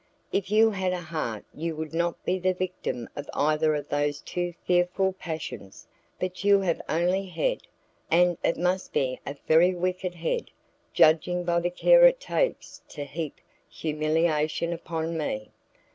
If 0.31 0.49
you 0.51 0.71
had 0.71 0.93
a 0.93 0.99
heart 1.01 1.45
you 1.53 1.75
would 1.75 1.93
not 1.93 2.25
be 2.25 2.39
the 2.39 2.55
victim 2.55 3.07
of 3.15 3.29
either 3.35 3.75
of 3.75 3.89
those 3.89 4.19
two 4.21 4.55
fearful 4.65 5.13
passions, 5.13 5.85
but 6.19 6.43
you 6.43 6.61
have 6.61 6.81
only 6.89 7.27
head, 7.27 7.61
and 8.09 8.35
it 8.43 8.57
must 8.57 8.93
be 8.93 9.19
a 9.27 9.35
very 9.47 9.75
wicked 9.75 10.15
head, 10.15 10.49
judging 10.91 11.43
by 11.43 11.59
the 11.59 11.69
care 11.69 12.03
it 12.07 12.19
takes 12.19 12.81
to 12.89 13.05
heap 13.05 13.35
humiliation 13.69 14.73
upon 14.73 15.15
me. 15.19 15.51